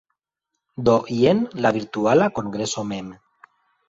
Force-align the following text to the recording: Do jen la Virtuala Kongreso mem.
Do 0.87 0.95
jen 1.17 1.43
la 1.65 1.71
Virtuala 1.75 2.31
Kongreso 2.39 2.85
mem. 2.93 3.13